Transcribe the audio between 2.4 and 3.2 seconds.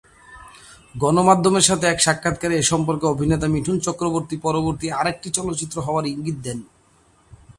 এ সম্পর্কে